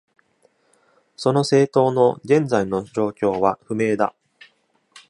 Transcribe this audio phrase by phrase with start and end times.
[1.15, 4.15] その政党の現在の状況は不明だ。